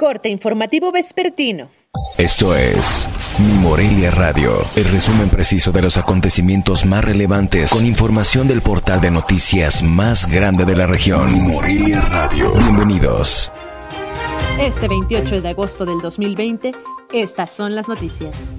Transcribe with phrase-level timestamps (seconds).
[0.00, 1.70] Corte informativo vespertino.
[2.18, 3.10] Esto es
[3.40, 9.00] Mi Morelia Radio, el resumen preciso de los acontecimientos más relevantes con información del portal
[9.00, 11.32] de noticias más grande de la región.
[11.32, 12.52] Mi Morelia Radio.
[12.52, 13.50] Bienvenidos.
[14.60, 16.70] Este 28 de agosto del 2020,
[17.12, 18.52] estas son las noticias.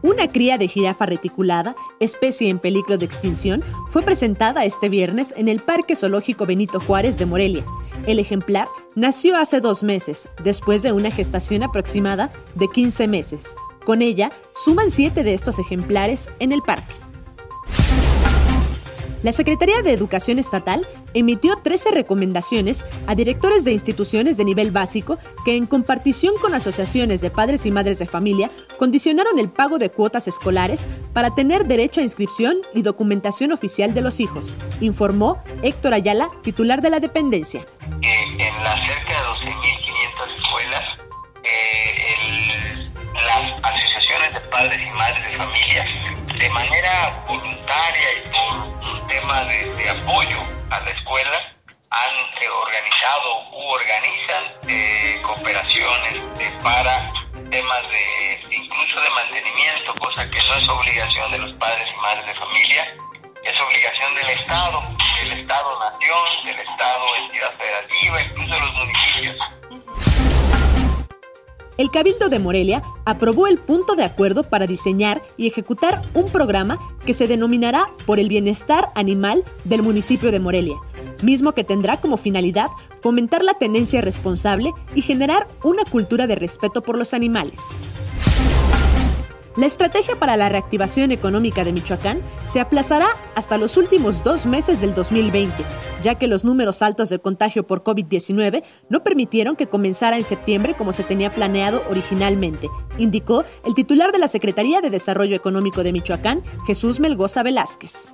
[0.00, 5.48] Una cría de jirafa reticulada, especie en peligro de extinción, fue presentada este viernes en
[5.48, 7.66] el Parque Zoológico Benito Juárez de Morelia
[8.06, 13.44] el ejemplar nació hace dos meses, después de una gestación aproximada de 15 meses.
[13.84, 16.94] Con ella, suman siete de estos ejemplares en el parque.
[19.22, 25.18] La Secretaría de Educación Estatal emitió 13 recomendaciones a directores de instituciones de nivel básico
[25.44, 29.90] que, en compartición con asociaciones de padres y madres de familia, condicionaron el pago de
[29.90, 35.94] cuotas escolares para tener derecho a inscripción y documentación oficial de los hijos, informó Héctor
[35.94, 37.66] Ayala, titular de la dependencia.
[44.56, 45.84] Padres y madres de familia,
[46.38, 50.38] de manera voluntaria y por tema de, apoyo
[50.70, 51.54] a la escuela
[51.90, 57.12] han eh, organizado u organizan eh, cooperaciones eh, para
[57.50, 62.24] temas de incluso de mantenimiento, cosa que no es obligación de los padres y madres
[62.24, 62.96] de familia,
[63.44, 64.82] es obligación del Estado,
[65.20, 69.05] del Estado-Nación, del Estado-Entidad Federativa, incluso los municipios.
[71.78, 76.78] El Cabildo de Morelia aprobó el punto de acuerdo para diseñar y ejecutar un programa
[77.04, 80.76] que se denominará Por el Bienestar Animal del municipio de Morelia,
[81.22, 82.68] mismo que tendrá como finalidad
[83.02, 87.60] fomentar la tenencia responsable y generar una cultura de respeto por los animales.
[89.56, 94.82] La estrategia para la reactivación económica de Michoacán se aplazará hasta los últimos dos meses
[94.82, 95.64] del 2020,
[96.02, 100.74] ya que los números altos de contagio por COVID-19 no permitieron que comenzara en septiembre
[100.74, 105.92] como se tenía planeado originalmente, indicó el titular de la Secretaría de Desarrollo Económico de
[105.92, 108.12] Michoacán, Jesús Melgoza Velázquez.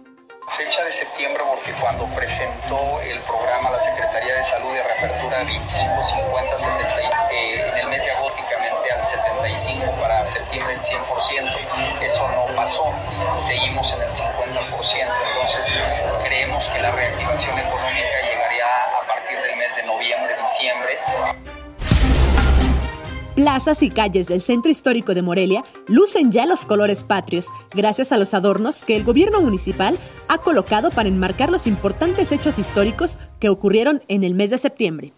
[0.57, 6.03] Fecha de septiembre porque cuando presentó el programa la Secretaría de Salud de reapertura 25,
[10.01, 12.03] para septiembre el 100%.
[12.03, 12.85] Eso no pasó,
[13.39, 14.23] seguimos en el 50%.
[15.35, 15.75] Entonces
[16.25, 20.99] creemos que la reactivación económica llegaría a partir del mes de noviembre, diciembre.
[23.35, 28.17] Plazas y calles del centro histórico de Morelia lucen ya los colores patrios, gracias a
[28.17, 29.99] los adornos que el gobierno municipal
[30.29, 35.13] ha colocado para enmarcar los importantes hechos históricos que ocurrieron en el mes de septiembre.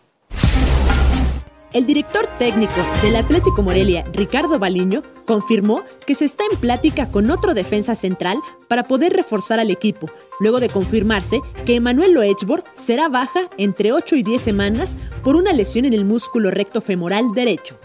[1.74, 7.32] El director técnico del Atlético Morelia, Ricardo Baliño, confirmó que se está en plática con
[7.32, 10.08] otro defensa central para poder reforzar al equipo,
[10.38, 15.52] luego de confirmarse que Emanuel Loechbor será baja entre 8 y 10 semanas por una
[15.52, 17.76] lesión en el músculo recto femoral derecho.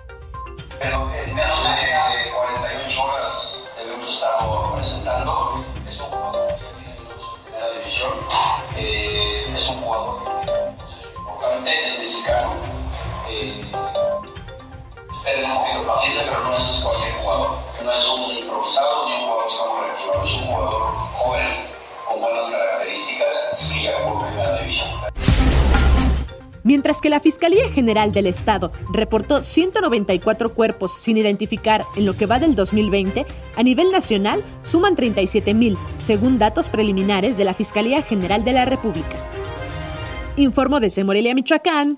[0.79, 5.65] Pero en menos de 48 horas debemos estar presentando.
[5.89, 8.11] Es un jugador que tiene en primera división.
[8.77, 10.21] Eh, es un jugador
[11.17, 12.78] importante, es mexicano
[13.29, 13.61] eh,
[15.79, 17.59] un paciencia, pero no es cualquier jugador.
[17.83, 20.81] No es un improvisado ni un jugador que está reactivado, es un jugador
[21.15, 21.47] joven,
[22.07, 24.89] con buenas características y que ya jugó primera división.
[26.63, 32.25] Mientras que la Fiscalía General del Estado reportó 194 cuerpos sin identificar en lo que
[32.25, 33.25] va del 2020,
[33.55, 39.17] a nivel nacional suman 37.000, según datos preliminares de la Fiscalía General de la República.
[40.35, 41.97] Informó desde Morelia, Michoacán,